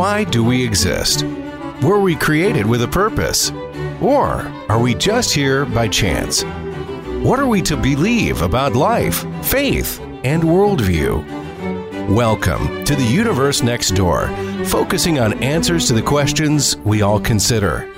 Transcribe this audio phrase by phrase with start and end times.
[0.00, 1.24] Why do we exist?
[1.82, 3.50] Were we created with a purpose?
[4.00, 6.42] Or are we just here by chance?
[7.22, 12.14] What are we to believe about life, faith, and worldview?
[12.14, 14.28] Welcome to the Universe Next Door,
[14.66, 17.92] focusing on answers to the questions we all consider.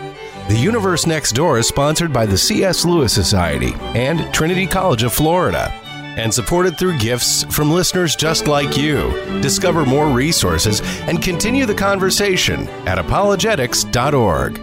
[0.49, 2.85] The Universe Next Door is sponsored by the C.S.
[2.87, 5.73] Lewis Society and Trinity College of Florida
[6.17, 9.11] and supported through gifts from listeners just like you.
[9.41, 14.59] Discover more resources and continue the conversation at apologetics.org.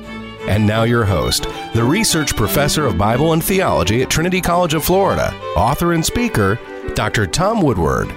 [0.48, 1.43] And now, your host,
[1.73, 6.57] the research professor of Bible and theology at Trinity College of Florida, author and speaker,
[6.95, 7.27] Dr.
[7.27, 8.12] Tom Woodward.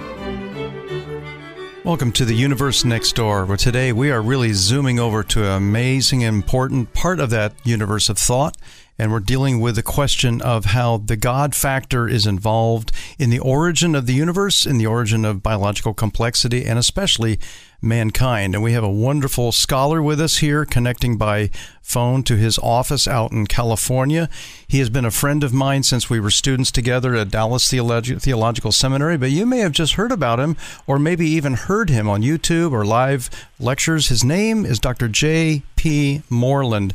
[1.83, 5.51] Welcome to the Universe Next Door, where today we are really zooming over to an
[5.51, 8.55] amazing, important part of that universe of thought.
[8.99, 13.39] And we're dealing with the question of how the God factor is involved in the
[13.39, 17.39] origin of the universe, in the origin of biological complexity, and especially
[17.81, 18.53] mankind.
[18.53, 21.49] And we have a wonderful scholar with us here, connecting by
[21.81, 24.29] phone to his office out in California.
[24.67, 28.21] He has been a friend of mine since we were students together at Dallas Theolog-
[28.21, 30.55] Theological Seminary, but you may have just heard about him
[30.87, 34.07] or maybe even heard him on YouTube or live lectures.
[34.07, 35.07] His name is Dr.
[35.07, 36.21] J.P.
[36.29, 36.93] Moreland.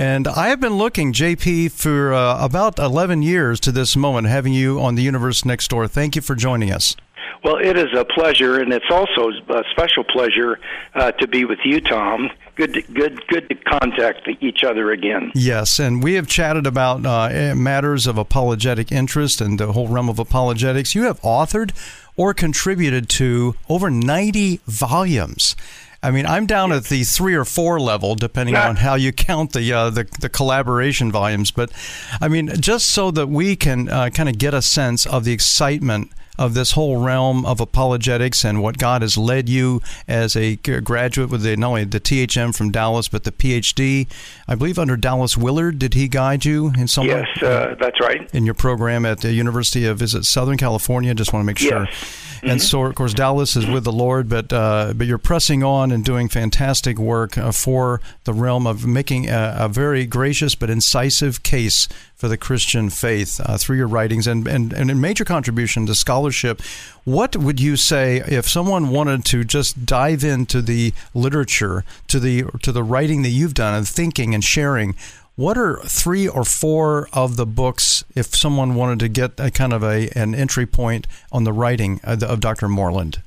[0.00, 4.52] And I have been looking, JP, for uh, about 11 years to this moment, having
[4.52, 5.88] you on the Universe Next Door.
[5.88, 6.94] Thank you for joining us.
[7.42, 10.60] Well, it is a pleasure, and it's also a special pleasure
[10.94, 12.30] uh, to be with you, Tom.
[12.54, 15.32] Good, to, good, good to contact each other again.
[15.34, 19.88] Yes, and we have chatted about uh, eh, matters of apologetic interest and the whole
[19.88, 20.94] realm of apologetics.
[20.94, 21.72] You have authored
[22.16, 25.56] or contributed to over 90 volumes.
[26.00, 29.52] I mean, I'm down at the three or four level, depending on how you count
[29.52, 31.50] the, uh, the the collaboration volumes.
[31.50, 31.72] But
[32.20, 35.32] I mean, just so that we can uh, kind of get a sense of the
[35.32, 40.56] excitement of this whole realm of apologetics and what God has led you as a
[40.56, 44.06] graduate with the, not only the THM from Dallas, but the PhD.
[44.46, 47.26] I believe under Dallas Willard, did he guide you in some yes, way?
[47.36, 48.32] Yes, uh, that's right.
[48.34, 51.14] In your program at the University of, is it Southern California?
[51.14, 51.84] Just want to make sure.
[51.84, 52.28] Yes.
[52.38, 52.50] Mm-hmm.
[52.50, 55.90] And so, of course, Dallas is with the Lord, but uh, but you're pressing on
[55.90, 60.70] and doing fantastic work uh, for the realm of making a, a, very gracious but
[60.70, 65.24] incisive case for the Christian faith uh, through your writings and, and and a major
[65.24, 66.60] contribution to scholarship.
[67.04, 72.44] What would you say if someone wanted to just dive into the literature, to the
[72.62, 74.96] to the writing that you've done and thinking and sharing?
[75.36, 79.72] What are three or four of the books if someone wanted to get a kind
[79.72, 82.66] of a an entry point on the writing of, of Dr.
[82.66, 83.22] Moreland?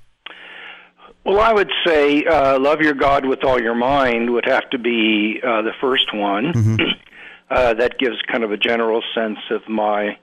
[1.23, 4.77] Well, I would say uh, "Love Your God with All Your Mind" would have to
[4.77, 6.51] be uh, the first one.
[6.51, 6.75] Mm-hmm.
[7.51, 10.17] uh, that gives kind of a general sense of my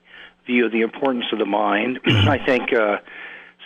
[0.47, 2.01] view of the importance of the mind.
[2.07, 2.97] I think, uh,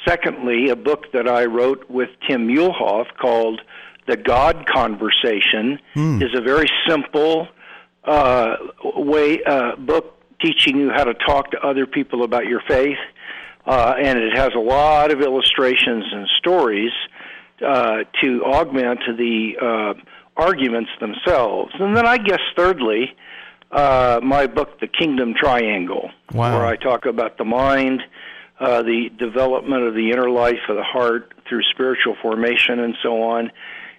[0.07, 3.61] secondly, a book that I wrote with Tim Muehlhoff called
[4.09, 6.23] "The God Conversation" mm.
[6.23, 7.47] is a very simple
[8.05, 8.57] uh,
[8.97, 12.99] way uh, book teaching you how to talk to other people about your faith,
[13.65, 16.91] uh, and it has a lot of illustrations and stories
[17.65, 19.95] uh, to augment the uh,
[20.37, 21.73] arguments themselves.
[21.79, 23.15] And then I guess thirdly,
[23.73, 26.59] uh, my book, The Kingdom Triangle, wow.
[26.59, 28.03] where I talk about the mind.
[28.61, 33.21] Uh, the development of the inner life of the heart through spiritual formation and so
[33.21, 33.51] on,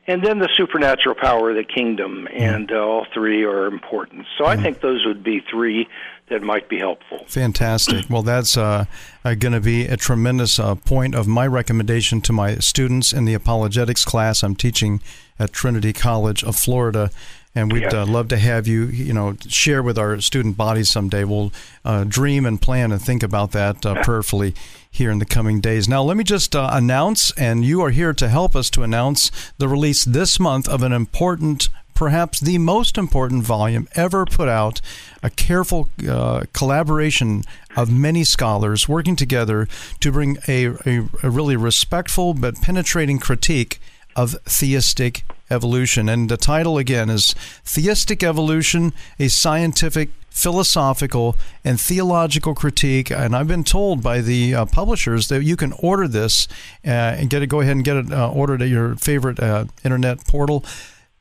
[0.07, 4.25] and then the supernatural power of the kingdom, and uh, all three are important.
[4.37, 5.87] So I think those would be three
[6.29, 7.25] that might be helpful.
[7.27, 8.09] Fantastic.
[8.09, 8.85] Well, that's uh,
[9.23, 13.25] uh, going to be a tremendous uh, point of my recommendation to my students in
[13.25, 15.01] the apologetics class I'm teaching
[15.37, 17.09] at Trinity College of Florida.
[17.55, 17.93] And we'd.
[17.93, 21.23] Uh, love to have you, you know, share with our student bodies someday.
[21.23, 21.51] We'll
[21.85, 24.55] uh, dream and plan and think about that uh, prayerfully
[24.89, 25.89] here in the coming days.
[25.89, 29.31] Now, let me just uh, announce, and you are here to help us to announce
[29.57, 34.81] the release this month of an important perhaps the most important volume ever put out,
[35.21, 37.43] a careful uh, collaboration
[37.75, 39.67] of many scholars working together
[39.99, 43.79] to bring a, a, a, really respectful but penetrating critique
[44.15, 45.23] of theistic
[45.53, 46.09] evolution.
[46.09, 47.33] And the title again is
[47.63, 53.11] Theistic Evolution, a Scientific philosophical and theological critique.
[53.11, 56.47] And I've been told by the uh, publishers that you can order this
[56.85, 57.47] uh, and get it.
[57.47, 60.65] Go ahead and get it uh, ordered at your favorite uh, internet portal.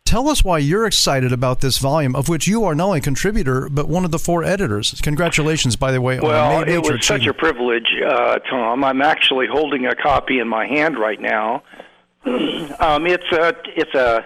[0.05, 3.03] Tell us why you're excited about this volume, of which you are not only a
[3.03, 5.01] contributor but one of the four editors.
[5.01, 6.19] Congratulations, by the way.
[6.19, 8.83] Well, it was such a privilege, uh, Tom.
[8.83, 11.63] I'm actually holding a copy in my hand right now.
[12.81, 14.25] um, it's a it's a,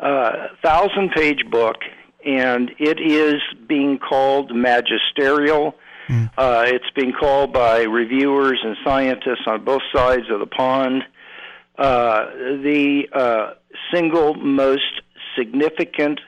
[0.00, 1.76] a uh, thousand page book
[2.24, 5.74] and it is being called magisterial
[6.08, 6.30] Mm.
[6.36, 11.04] Uh, it's being called by reviewers and scientists on both sides of the pond
[11.78, 13.54] uh, the uh,
[13.92, 15.00] single most
[15.36, 16.20] significant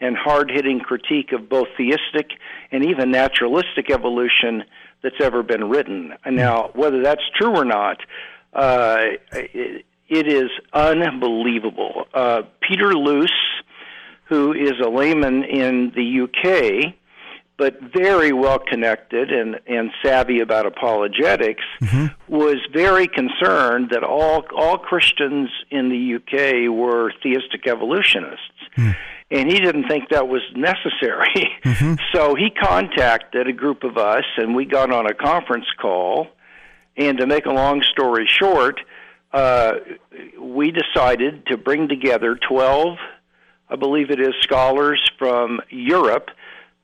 [0.00, 2.30] and hard hitting critique of both theistic
[2.70, 4.64] and even naturalistic evolution
[5.02, 6.14] that's ever been written.
[6.24, 7.98] Now, whether that's true or not,
[8.52, 8.98] uh,
[9.32, 12.04] it, it is unbelievable.
[12.12, 13.30] Uh, Peter Loose,
[14.24, 16.94] who is a layman in the UK,
[17.56, 22.06] but very well connected and, and savvy about apologetics, mm-hmm.
[22.28, 28.60] was very concerned that all all Christians in the UK were theistic evolutionists.
[28.76, 28.94] Mm.
[29.30, 31.50] And he didn't think that was necessary.
[31.62, 31.94] Mm-hmm.
[32.12, 36.26] So he contacted a group of us, and we got on a conference call.
[36.96, 38.80] And to make a long story short,
[39.32, 39.72] uh,
[40.40, 42.98] we decided to bring together 12,
[43.70, 46.30] I believe it is, scholars from Europe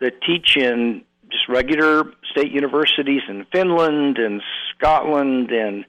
[0.01, 4.41] that teach in just regular state universities in Finland and
[4.75, 5.85] Scotland and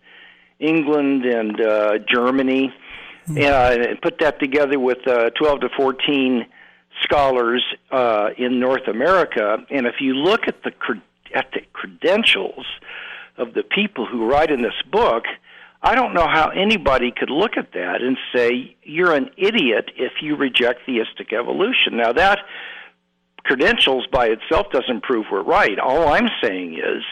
[0.60, 2.74] England and uh, Germany,
[3.28, 3.38] mm-hmm.
[3.38, 6.46] and, uh, put that together with uh, 12 to 14
[7.04, 9.58] scholars uh, in North America.
[9.70, 10.74] And if you look at the
[11.34, 12.66] at the credentials
[13.38, 15.26] of the people who write in this book,
[15.82, 20.14] I don't know how anybody could look at that and say you're an idiot if
[20.22, 21.98] you reject theistic evolution.
[21.98, 22.40] Now that
[23.44, 25.80] credentials by itself doesn't prove we're right.
[25.80, 27.04] All I'm saying is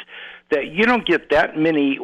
[0.52, 1.98] that you don't get that many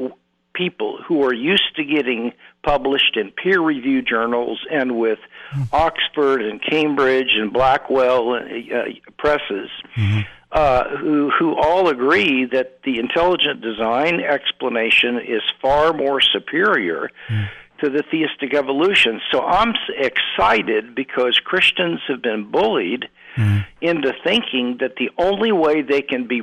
[0.54, 2.32] people who are used to getting
[2.64, 5.20] published in peer reviewed journals and with
[5.54, 5.64] mm-hmm.
[5.74, 8.84] Oxford and Cambridge and Blackwell uh, uh,
[9.18, 9.70] presses.
[9.96, 10.22] Mm-hmm.
[10.54, 17.50] Uh, who who all agree that the intelligent design explanation is far more superior mm.
[17.82, 19.20] to the theistic evolution.
[19.32, 23.66] So I'm excited because Christians have been bullied mm.
[23.82, 26.42] into thinking that the only way they can be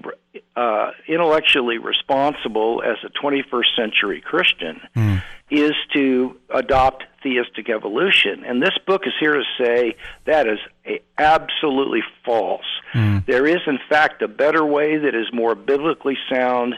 [0.57, 5.23] uh, intellectually responsible as a 21st century Christian mm.
[5.51, 8.45] is to adopt theistic evolution.
[8.45, 9.97] And this book is here to say
[10.27, 12.65] that is a, absolutely false.
[12.95, 13.27] Mm.
[13.27, 16.75] There is, in fact, a better way that is more biblically sound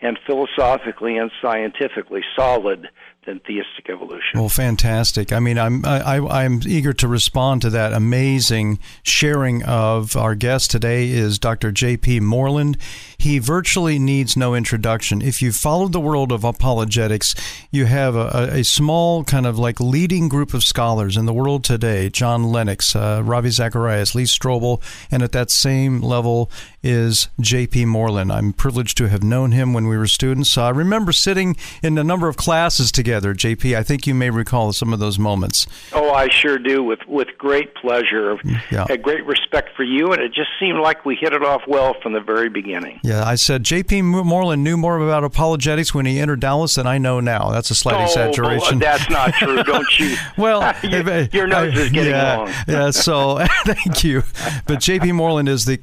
[0.00, 2.88] and philosophically and scientifically solid
[3.26, 4.38] than theistic evolution.
[4.38, 5.32] Well, fantastic.
[5.32, 10.70] I mean, I'm I, I'm eager to respond to that amazing sharing of our guest
[10.70, 11.72] today is Dr.
[11.72, 12.20] J.P.
[12.20, 12.78] Moreland.
[13.18, 15.20] He virtually needs no introduction.
[15.20, 17.34] If you followed the world of apologetics,
[17.70, 21.64] you have a, a small kind of like leading group of scholars in the world
[21.64, 24.80] today: John Lennox, uh, Ravi Zacharias, Lee Strobel,
[25.10, 26.50] and at that same level
[26.86, 27.84] is J.P.
[27.86, 28.32] Moreland.
[28.32, 30.56] I'm privileged to have known him when we were students.
[30.56, 33.74] I remember sitting in a number of classes together, J.P.
[33.74, 35.66] I think you may recall some of those moments.
[35.92, 38.38] Oh, I sure do, with with great pleasure.
[38.70, 38.86] Yeah.
[38.88, 41.94] Had great respect for you, and it just seemed like we hit it off well
[42.00, 43.00] from the very beginning.
[43.02, 44.02] Yeah, I said J.P.
[44.02, 47.50] Moreland knew more about apologetics when he entered Dallas than I know now.
[47.50, 48.78] That's a slight oh, exaggeration.
[48.78, 50.16] That's not true, don't you?
[50.36, 51.02] well, your,
[51.32, 52.52] your nose is getting yeah, long.
[52.68, 54.22] yeah, so thank you.
[54.66, 55.12] But J.P.
[55.12, 55.76] Moreland is the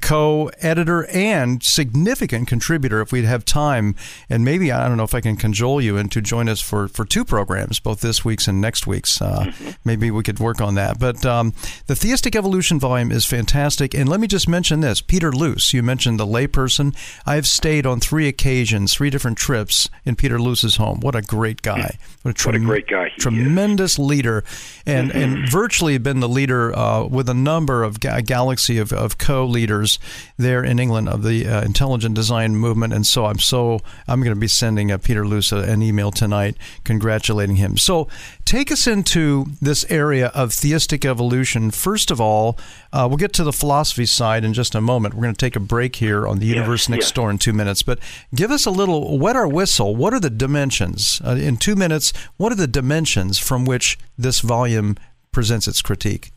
[0.93, 3.95] co-editor and significant contributor if we'd have time.
[4.29, 7.05] And maybe, I don't know if I can cajole you into join us for, for
[7.05, 9.21] two programs, both this week's and next week's.
[9.21, 9.51] Uh,
[9.83, 10.99] maybe we could work on that.
[10.99, 11.53] But um,
[11.87, 13.93] the Theistic Evolution volume is fantastic.
[13.93, 16.95] And let me just mention this Peter Loose, you mentioned the layperson.
[17.25, 20.99] I've stayed on three occasions, three different trips in Peter Loose's home.
[20.99, 21.97] What a great guy.
[22.21, 23.09] What a, what a great guy.
[23.17, 23.99] tremendous is.
[23.99, 24.43] leader.
[24.85, 29.17] And, and virtually been the leader uh, with a number of ga- galaxy of, of
[29.17, 30.00] co leaders
[30.38, 32.93] there in England of the uh, intelligent design movement.
[32.93, 36.55] And so I'm so I'm going to be sending uh, Peter Loose an email tonight
[36.83, 37.77] congratulating him.
[37.77, 38.07] So
[38.45, 41.71] take us into this area of theistic evolution.
[41.71, 42.57] First of all,
[42.91, 45.13] uh, we'll get to the philosophy side in just a moment.
[45.13, 47.83] We're going to take a break here on the universe next door in two minutes.
[47.83, 47.99] But
[48.35, 49.95] give us a little wet our whistle.
[49.95, 51.21] What are the dimensions?
[51.25, 54.95] Uh, in two minutes, what are the dimensions from which this volume
[55.31, 56.31] presents its critique?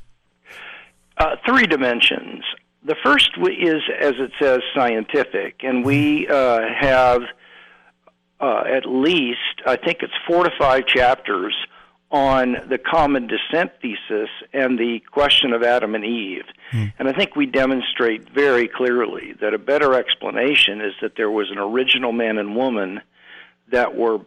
[1.18, 2.44] Uh, three dimensions.
[2.86, 7.22] The first is, as it says, scientific, and we uh, have
[8.40, 11.54] uh, at least, I think it's four to five chapters
[12.12, 16.44] on the common descent thesis and the question of Adam and Eve.
[16.70, 16.92] Mm.
[17.00, 21.50] And I think we demonstrate very clearly that a better explanation is that there was
[21.50, 23.00] an original man and woman
[23.72, 24.20] that were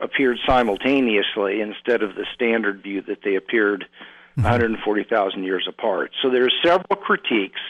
[0.00, 3.86] appeared simultaneously instead of the standard view that they appeared
[4.32, 4.42] mm-hmm.
[4.42, 6.12] 140,000 years apart.
[6.22, 7.60] So there are several critiques.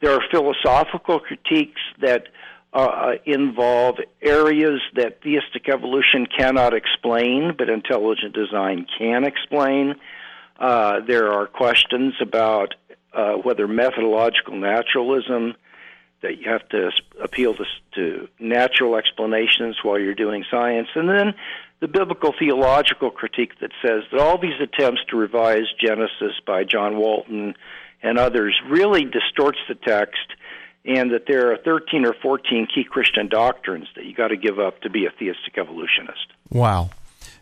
[0.00, 2.28] There are philosophical critiques that
[2.72, 9.94] uh, involve areas that theistic evolution cannot explain, but intelligent design can explain.
[10.58, 12.74] Uh, there are questions about
[13.14, 15.54] uh, whether methodological naturalism
[16.22, 16.90] that you have to
[17.22, 21.34] appeal to, to natural explanations while you're doing science, and then
[21.80, 26.96] the biblical theological critique that says that all these attempts to revise Genesis by John
[26.96, 27.54] Walton
[28.02, 30.26] and others really distorts the text
[30.84, 34.58] and that there are 13 or 14 key Christian doctrines that you got to give
[34.58, 36.32] up to be a theistic evolutionist.
[36.50, 36.90] Wow.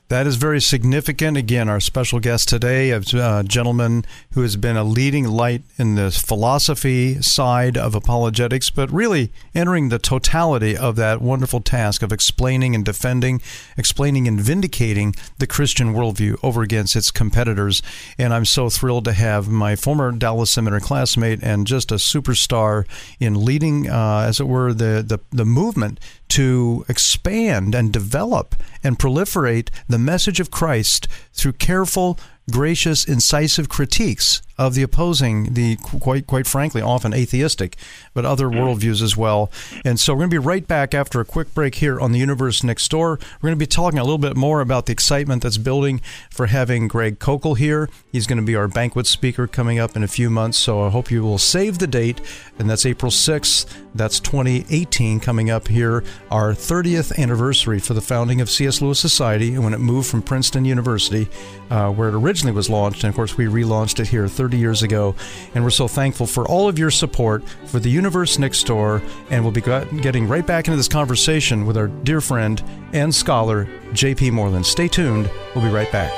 [0.09, 1.37] That is very significant.
[1.37, 5.97] Again, our special guest today, a uh, gentleman who has been a leading light in
[5.97, 12.13] the philosophy side of apologetics, but really entering the totality of that wonderful task of
[12.13, 13.43] explaining and defending,
[13.77, 17.83] explaining and vindicating the Christian worldview over against its competitors.
[18.17, 22.87] And I'm so thrilled to have my former Dallas Seminary classmate and just a superstar
[23.19, 25.99] in leading, uh, as it were, the, the, the movement
[26.29, 32.19] to expand and develop and proliferate the message of Christ through careful,
[32.51, 37.77] gracious, incisive critiques of the opposing, the quite quite frankly often atheistic,
[38.15, 39.51] but other worldviews as well.
[39.85, 42.19] And so we're going to be right back after a quick break here on the
[42.19, 43.19] Universe Next Door.
[43.41, 46.47] We're going to be talking a little bit more about the excitement that's building for
[46.47, 47.89] having Greg Koukl here.
[48.11, 50.59] He's going to be our banquet speaker coming up in a few months.
[50.59, 52.21] So I hope you will save the date,
[52.59, 53.67] and that's April 6th.
[53.95, 58.83] That's 2018 coming up here, our 30th anniversary for the founding of C.S.
[58.83, 61.29] Lewis Society, and when it moved from Princeton University,
[61.71, 63.05] uh, where it originally was launched.
[63.05, 65.13] And of course, we relaunched it here 30 years ago.
[65.57, 69.03] And we're so thankful for all of your support for the universe next door.
[69.29, 72.63] And we'll be getting right back into this conversation with our dear friend
[72.93, 74.31] and scholar, J.P.
[74.31, 74.65] Moreland.
[74.65, 75.29] Stay tuned.
[75.53, 76.13] We'll be right back.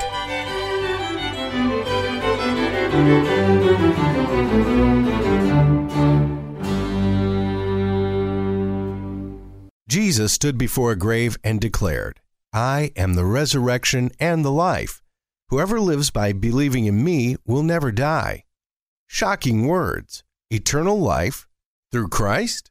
[9.87, 12.19] Jesus stood before a grave and declared,
[12.53, 15.01] I am the resurrection and the life.
[15.49, 18.43] Whoever lives by believing in me will never die.
[19.07, 20.23] Shocking words.
[20.51, 21.47] Eternal life
[21.91, 22.69] through Christ?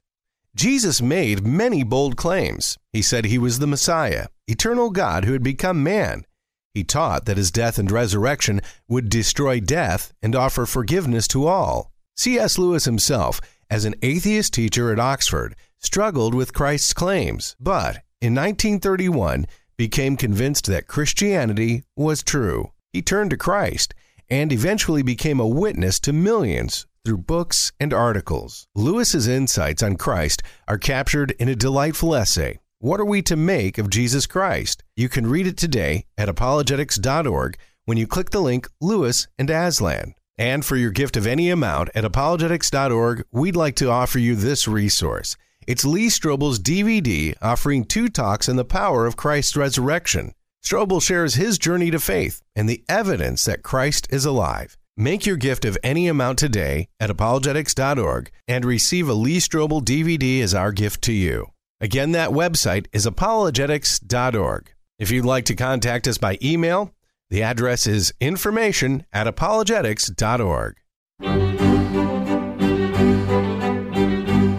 [0.54, 2.78] Jesus made many bold claims.
[2.92, 6.24] He said he was the Messiah, eternal God who had become man.
[6.72, 11.90] He taught that his death and resurrection would destroy death and offer forgiveness to all.
[12.16, 12.58] C.S.
[12.58, 19.46] Lewis himself, as an atheist teacher at Oxford, struggled with Christ's claims, but in 1931
[19.78, 22.72] became convinced that Christianity was true.
[22.92, 23.94] He turned to Christ
[24.28, 28.66] and eventually became a witness to millions through books and articles.
[28.74, 32.58] Lewis's insights on Christ are captured in a delightful essay.
[32.80, 34.84] What are we to make of Jesus Christ?
[34.96, 37.56] You can read it today at apologetics.org
[37.86, 40.14] when you click the link Lewis and Aslan.
[40.36, 44.68] And for your gift of any amount at apologetics.org, we'd like to offer you this
[44.68, 45.36] resource.
[45.68, 50.32] It's Lee Strobel's DVD offering two talks on the power of Christ's resurrection.
[50.64, 54.78] Strobel shares his journey to faith and the evidence that Christ is alive.
[54.96, 60.40] Make your gift of any amount today at apologetics.org and receive a Lee Strobel DVD
[60.40, 61.48] as our gift to you.
[61.82, 64.72] Again, that website is apologetics.org.
[64.98, 66.94] If you'd like to contact us by email,
[67.28, 70.76] the address is information at apologetics.org.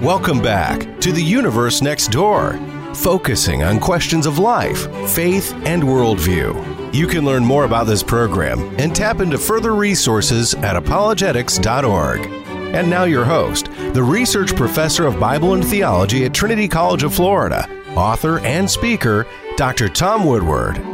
[0.09, 2.53] Welcome back to the universe next door,
[2.95, 6.95] focusing on questions of life, faith, and worldview.
[6.95, 12.25] You can learn more about this program and tap into further resources at apologetics.org.
[12.73, 17.13] And now, your host, the research professor of Bible and theology at Trinity College of
[17.13, 19.89] Florida, author and speaker, Dr.
[19.89, 20.88] Tom Woodward.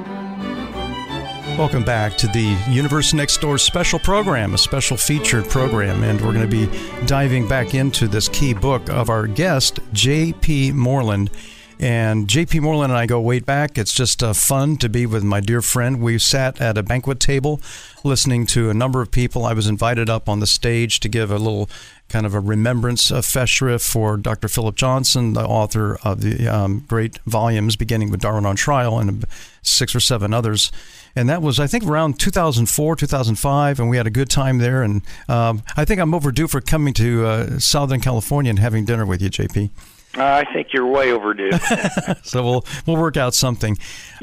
[1.57, 6.33] Welcome back to the Universe Next Door special program, a special featured program, and we're
[6.33, 10.73] going to be diving back into this key book of our guest, J.P.
[10.73, 11.31] Moreland.
[11.79, 12.59] And J.P.
[12.59, 13.77] Moreland and I go way back.
[13.77, 16.01] It's just uh, fun to be with my dear friend.
[16.01, 17.61] We sat at a banquet table
[18.03, 19.45] listening to a number of people.
[19.45, 21.69] I was invited up on the stage to give a little
[22.09, 24.49] kind of a remembrance of Festschrift for Dr.
[24.49, 29.23] Philip Johnson, the author of the um, great volumes beginning with Darwin on Trial and
[29.61, 30.71] six or seven others
[31.15, 34.83] and that was I think around 2004, 2005, and we had a good time there.
[34.83, 39.05] And um, I think I'm overdue for coming to uh, Southern California and having dinner
[39.05, 39.69] with you, JP.
[40.17, 41.51] I think you're way overdue.
[42.23, 43.77] so we'll we'll work out something.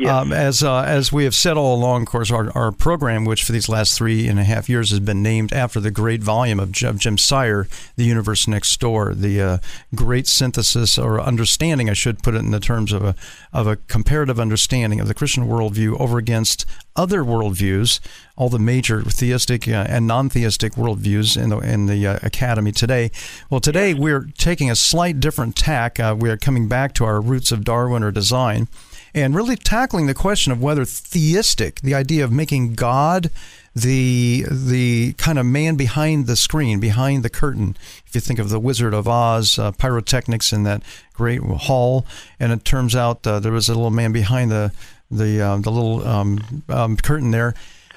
[0.08, 3.44] Um, as uh, as we have said all along, of course, our, our program, which
[3.44, 6.58] for these last three and a half years has been named after the great volume
[6.58, 9.58] of Jim, Jim Sire, "The Universe Next Door," the uh,
[9.94, 13.14] great synthesis or understanding, I should put it in the terms of a
[13.52, 16.64] of a comparative understanding of the Christian worldview over against
[16.96, 18.00] other worldviews,
[18.36, 23.10] all the major theistic uh, and non-theistic worldviews in the in the uh, academy today.
[23.50, 25.98] Well, today we're taking a slight different tack.
[25.98, 28.68] Uh, we are coming back to our roots of Darwin or design
[29.14, 33.30] and really tackling the question of whether theistic, the idea of making God
[33.74, 37.76] the the kind of man behind the screen, behind the curtain.
[38.06, 40.82] If you think of the Wizard of Oz, uh, pyrotechnics in that
[41.14, 42.06] great hall,
[42.38, 44.72] and it turns out uh, there was a little man behind the
[45.12, 47.54] the uh, the little um, um, curtain there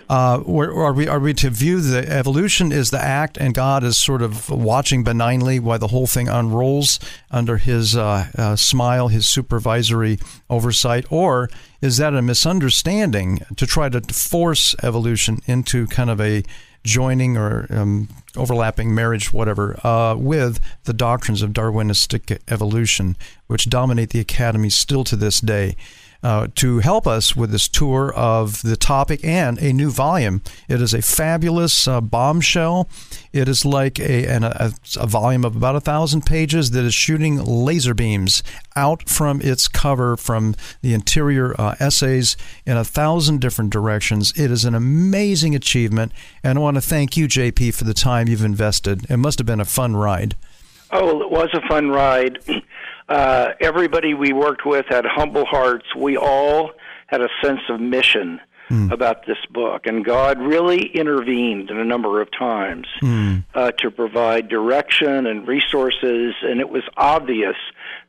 [0.10, 3.98] uh, are we are we to view the evolution as the act and God is
[3.98, 7.00] sort of watching benignly while the whole thing unrolls
[7.32, 10.20] under His uh, uh, smile, His supervisory
[10.50, 11.50] oversight, or
[11.82, 16.44] is that a misunderstanding to try to force evolution into kind of a
[16.84, 23.18] joining or um, overlapping marriage, whatever, uh, with the doctrines of Darwinistic evolution,
[23.48, 25.76] which dominate the academy still to this day?
[26.26, 30.42] Uh, to help us with this tour of the topic and a new volume.
[30.68, 32.90] It is a fabulous uh, bombshell.
[33.32, 36.96] It is like a, an, a, a, volume of about a thousand pages that is
[36.96, 38.42] shooting laser beams
[38.76, 44.34] out from its cover from the interior uh, essays in a thousand different directions.
[44.36, 46.12] It is an amazing achievement,
[46.44, 49.06] and I want to thank you, JP, for the time you've invested.
[49.12, 50.36] It must have been a fun ride.
[50.90, 52.40] Oh, it was a fun ride.
[53.08, 55.86] Uh, everybody we worked with had humble hearts.
[55.96, 56.72] We all
[57.08, 58.92] had a sense of mission mm.
[58.92, 63.44] about this book, and God really intervened in a number of times mm.
[63.54, 66.34] uh, to provide direction and resources.
[66.42, 67.56] And it was obvious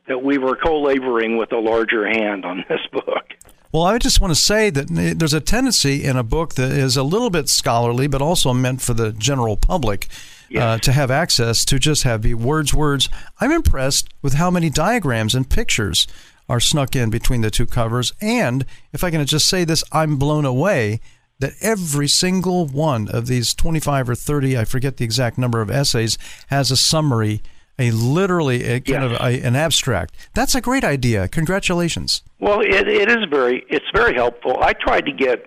[0.07, 3.33] that we were co-laboring with a larger hand on this book.
[3.71, 4.87] Well, I just want to say that
[5.19, 8.81] there's a tendency in a book that is a little bit scholarly, but also meant
[8.81, 10.07] for the general public
[10.49, 10.63] yes.
[10.63, 13.09] uh, to have access to just have be words, words.
[13.39, 16.07] I'm impressed with how many diagrams and pictures
[16.49, 18.13] are snuck in between the two covers.
[18.21, 21.01] And if I can just say this, I'm blown away
[21.39, 25.69] that every single one of these 25 or 30, I forget the exact number of
[25.69, 27.41] essays, has a summary,
[27.77, 29.03] a literally a kind yes.
[29.03, 30.15] of a, an abstract.
[30.33, 31.27] That's a great idea.
[31.27, 32.23] Congratulations.
[32.39, 34.57] Well, it, it is very it's very helpful.
[34.61, 35.45] I tried to get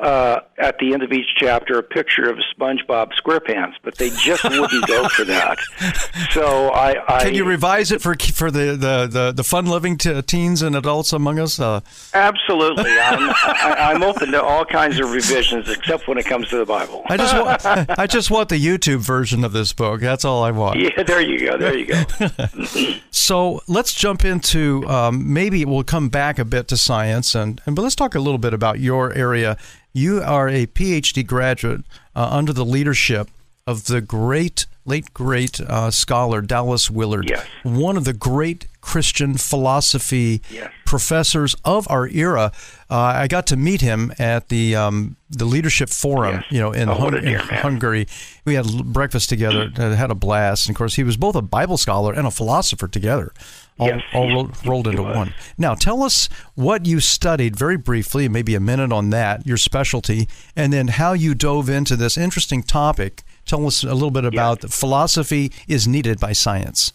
[0.00, 4.42] uh, at the end of each chapter a picture of SpongeBob SquarePants, but they just
[4.44, 5.58] wouldn't go for that.
[6.30, 9.96] So I, I can you revise it for for the the the, the fun loving
[9.96, 11.58] t- teens and adults among us?
[11.58, 11.80] Uh,
[12.14, 16.58] absolutely, I'm I, am open to all kinds of revisions, except when it comes to
[16.58, 17.02] the Bible.
[17.08, 17.66] I just want
[17.98, 20.00] I just want the YouTube version of this book.
[20.00, 20.78] That's all I want.
[20.78, 21.56] Yeah, there you go.
[21.56, 23.00] There you go.
[23.10, 27.74] so let's jump into um, maybe we'll come back a bit to science and, and
[27.74, 29.56] but let's talk a little bit about your area
[29.92, 31.82] you are a PhD graduate
[32.14, 33.28] uh, under the leadership
[33.66, 37.46] of the great, late great uh, scholar Dallas Willard, yes.
[37.62, 40.72] one of the great Christian philosophy yes.
[40.86, 42.52] professors of our era.
[42.88, 46.44] Uh, I got to meet him at the um, the leadership forum, yes.
[46.50, 48.08] you know, in, oh, in Hungary.
[48.44, 50.66] We had breakfast together, had a blast.
[50.66, 53.32] And of course, he was both a Bible scholar and a philosopher together
[53.80, 55.32] all, yes, all rolled, rolled into one.
[55.56, 60.28] Now, tell us what you studied very briefly, maybe a minute on that, your specialty,
[60.54, 63.22] and then how you dove into this interesting topic.
[63.46, 64.78] Tell us a little bit about yes.
[64.78, 66.92] philosophy is needed by science.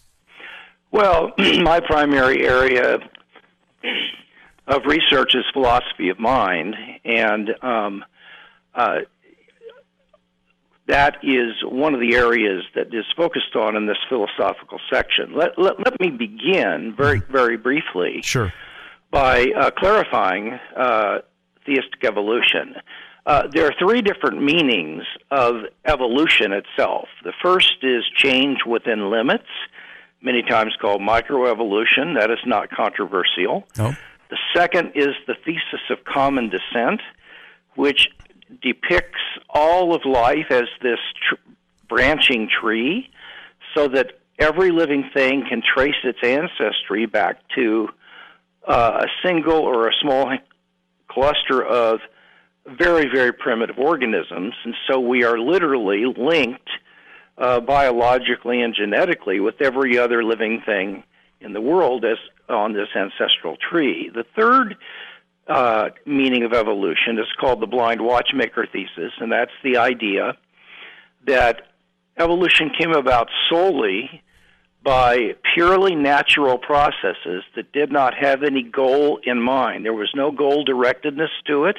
[0.92, 2.98] Well, my primary area
[4.68, 8.04] of research is philosophy of mind, and um,
[8.76, 8.98] uh,
[10.88, 15.34] that is one of the areas that is focused on in this philosophical section.
[15.34, 18.52] Let, let, let me begin very, very briefly sure.
[19.10, 21.18] by uh, clarifying uh,
[21.64, 22.76] theistic evolution.
[23.26, 27.08] Uh, there are three different meanings of evolution itself.
[27.24, 29.48] The first is change within limits,
[30.22, 32.16] many times called microevolution.
[32.16, 33.66] That is not controversial.
[33.76, 33.96] Nope.
[34.30, 37.00] The second is the thesis of common descent,
[37.74, 38.08] which
[38.62, 41.36] depicts all of life as this tr-
[41.88, 43.10] branching tree
[43.74, 47.88] so that every living thing can trace its ancestry back to
[48.66, 50.36] uh, a single or a small
[51.08, 52.00] cluster of
[52.66, 54.54] very, very primitive organisms.
[54.64, 56.68] And so we are literally linked
[57.38, 61.04] uh, biologically and genetically with every other living thing
[61.40, 64.10] in the world as on this ancestral tree.
[64.12, 64.76] The third
[65.48, 70.36] uh, meaning of evolution is called the blind watchmaker thesis, and that's the idea
[71.26, 71.62] that
[72.18, 74.22] evolution came about solely
[74.82, 79.84] by purely natural processes that did not have any goal in mind.
[79.84, 81.76] There was no goal directedness to it.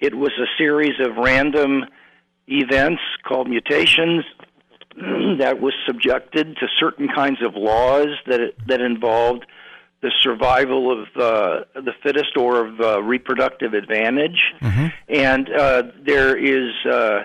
[0.00, 1.84] It was a series of random
[2.46, 4.24] events called mutations
[5.38, 9.46] that was subjected to certain kinds of laws that that involved
[10.06, 14.38] the survival of uh, the fittest or of uh, reproductive advantage.
[14.60, 14.86] Mm-hmm.
[15.08, 17.24] And uh, there is uh,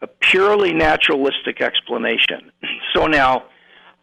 [0.00, 2.50] a purely naturalistic explanation.
[2.94, 3.44] So now,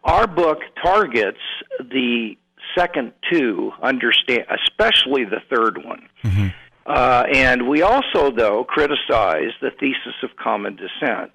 [0.02, 1.38] our book targets
[1.78, 2.36] the
[2.76, 6.08] second two understand, especially the third one.
[6.24, 6.48] Mm-hmm.
[6.86, 11.30] Uh, and we also, though, criticize the thesis of common descent.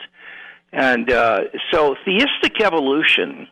[0.73, 3.47] And uh, so theistic evolution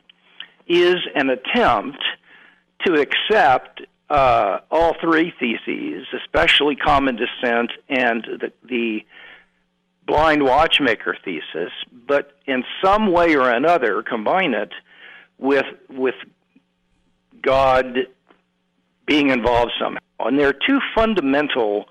[0.67, 2.03] is an attempt
[2.85, 9.05] to accept uh, all three theses, especially common descent and the, the
[10.05, 11.71] blind watchmaker thesis,
[12.07, 14.71] but in some way or another combine it
[15.37, 16.15] with with
[17.41, 18.07] God
[19.05, 19.99] being involved somehow.
[20.19, 21.85] And there are two fundamental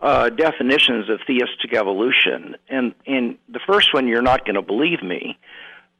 [0.00, 2.56] uh, definitions of theistic evolution.
[2.68, 5.38] And in the first one, you're not going to believe me,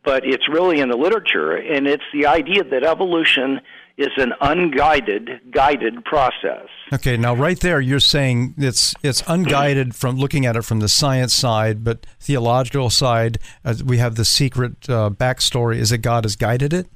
[0.04, 3.60] but it's really in the literature, and it's the idea that evolution
[4.00, 6.66] is an unguided, guided process.
[6.90, 10.88] Okay, now right there, you're saying it's it's unguided from looking at it from the
[10.88, 15.76] science side, but theological side, uh, we have the secret uh, backstory.
[15.76, 16.86] Is it God has guided it?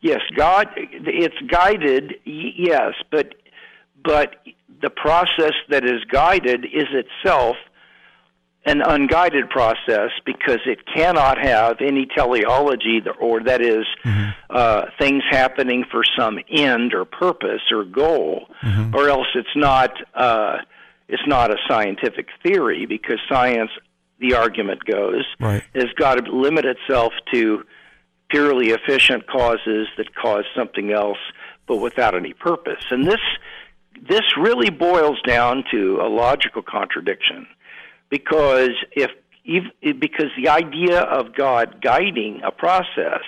[0.00, 0.66] Yes, God.
[0.76, 2.14] It's guided.
[2.24, 3.34] Yes, but
[4.04, 4.34] but
[4.82, 7.56] the process that is guided is itself
[8.64, 14.30] an unguided process because it cannot have any teleology, or that is, mm-hmm.
[14.50, 18.94] uh, things happening for some end or purpose or goal, mm-hmm.
[18.94, 20.58] or else it's not uh,
[21.08, 23.70] it's not a scientific theory because science,
[24.20, 25.64] the argument goes, right.
[25.74, 27.64] has got to limit itself to
[28.30, 31.18] purely efficient causes that cause something else,
[31.66, 32.84] but without any purpose.
[32.90, 33.20] And this
[34.08, 37.46] this really boils down to a logical contradiction
[38.12, 39.10] because if,
[39.42, 39.64] if
[39.98, 43.24] because the idea of God guiding a process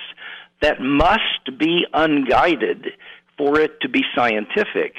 [0.61, 2.91] that must be unguided
[3.35, 4.93] for it to be scientific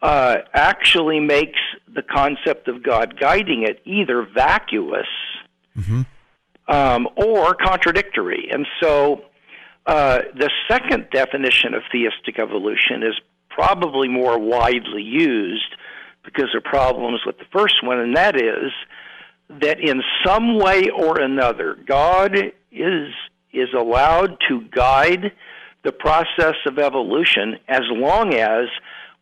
[0.00, 1.60] uh, actually makes
[1.94, 5.06] the concept of God guiding it either vacuous
[5.76, 6.02] mm-hmm.
[6.74, 8.48] um, or contradictory.
[8.50, 9.26] And so
[9.84, 13.14] uh, the second definition of theistic evolution is
[13.50, 15.76] probably more widely used
[16.24, 18.72] because of problems with the first one, and that is
[19.60, 22.36] that in some way or another, God
[22.70, 23.08] is
[23.52, 25.32] is allowed to guide
[25.84, 28.66] the process of evolution as long as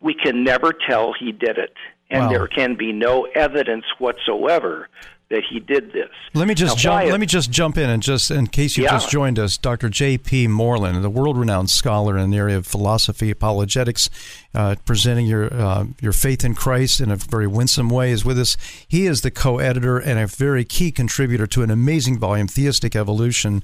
[0.00, 1.74] we can never tell he did it,
[2.10, 2.28] and wow.
[2.30, 4.88] there can be no evidence whatsoever
[5.30, 6.08] that he did this.
[6.34, 7.10] Let me just now, jump.
[7.10, 8.90] Let me just jump in and just in case you yeah.
[8.90, 9.88] just joined us, Dr.
[9.88, 10.48] J.P.
[10.48, 14.10] Moreland, the world-renowned scholar in the area of philosophy apologetics,
[14.54, 18.40] uh, presenting your uh, your faith in Christ in a very winsome way, is with
[18.40, 18.56] us.
[18.88, 23.62] He is the co-editor and a very key contributor to an amazing volume, Theistic Evolution.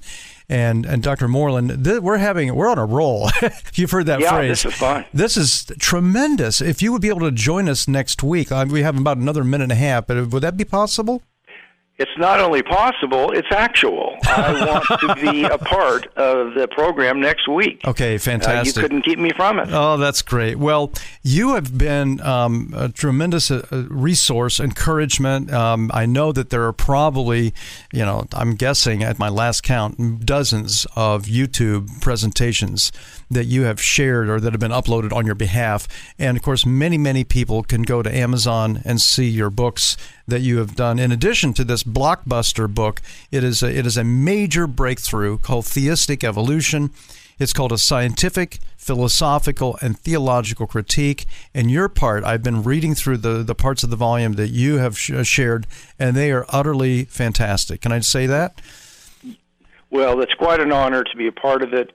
[0.49, 1.27] And and Dr.
[1.27, 3.29] Moreland, th- we're having we're on a roll.
[3.75, 4.63] You've heard that yeah, phrase.
[4.63, 5.05] this is fun.
[5.13, 6.61] This is tremendous.
[6.61, 9.43] If you would be able to join us next week, uh, we have about another
[9.43, 10.07] minute and a half.
[10.07, 11.23] But would that be possible?
[11.99, 14.17] It's not only possible, it's actual.
[14.25, 14.53] I
[14.89, 17.81] want to be a part of the program next week.
[17.87, 18.77] Okay, fantastic.
[18.77, 19.69] Uh, you couldn't keep me from it.
[19.71, 20.59] Oh, that's great.
[20.59, 20.93] Well,
[21.27, 25.53] you have been um, a tremendous uh, resource, encouragement.
[25.53, 27.53] Um, I know that there are probably,
[27.93, 32.93] you know, I'm guessing at my last count, dozens of YouTube presentations
[33.29, 35.89] that you have shared or that have been uploaded on your behalf.
[36.17, 39.97] And of course, many, many people can go to Amazon and see your books
[40.29, 41.01] that you have done.
[41.01, 45.65] In addition to this blockbuster book, it is a, it is a major breakthrough called
[45.65, 46.91] Theistic Evolution.
[47.39, 51.27] It's called a scientific, philosophical, and theological critique.
[51.55, 54.79] And your part, I've been reading through the, the parts of the volume that you
[54.79, 55.67] have sh- uh, shared,
[55.99, 57.83] and they are utterly fantastic.
[57.83, 58.61] Can I say that?
[59.91, 61.93] Well, it's quite an honor to be a part of it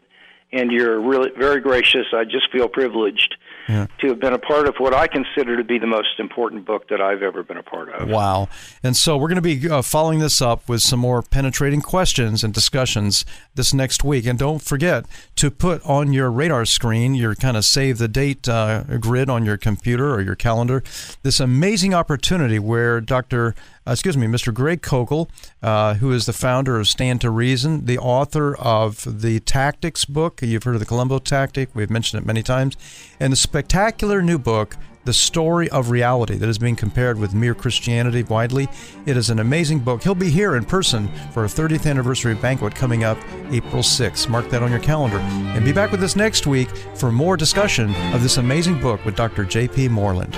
[0.54, 2.08] and you're really very gracious.
[2.14, 3.36] I just feel privileged
[3.68, 3.88] yeah.
[4.00, 6.90] to have been a part of what I consider to be the most important book
[6.90, 8.10] that I've ever been a part of.
[8.10, 8.50] Wow.
[8.84, 12.44] And so we're going to be uh, following this up with some more penetrating questions
[12.44, 14.26] and discussions this next week.
[14.26, 15.06] And don't forget
[15.38, 19.46] to put on your radar screen, your kind of save the date uh, grid on
[19.46, 20.84] your computer or your calendar,
[21.24, 23.56] this amazing opportunity where Dr
[23.88, 24.54] uh, excuse me, Mr.
[24.54, 25.28] Greg Koukl,
[25.64, 30.42] uh, who is the founder of Stand to Reason, the author of the Tactics book.
[30.42, 32.78] You've heard of the Columbo Tactic, we've mentioned it many times,
[33.20, 37.56] and the spectacular new book, The Story of Reality, that is being compared with mere
[37.56, 38.68] Christianity widely.
[39.08, 40.04] It is an amazing book.
[40.04, 43.18] He'll be here in person for a 30th anniversary banquet coming up
[43.50, 44.30] April 6th.
[44.30, 45.18] Mark that on your calendar.
[45.18, 49.16] And be back with us next week for more discussion of this amazing book with
[49.16, 49.44] Dr.
[49.44, 49.88] J.P.
[49.88, 50.38] Moreland.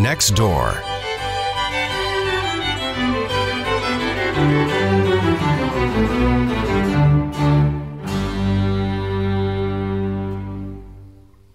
[0.00, 0.89] next door.